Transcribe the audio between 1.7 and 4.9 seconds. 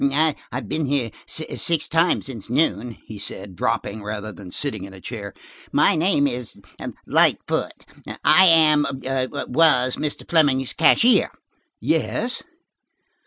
times since noon," he said, dropping rather than sitting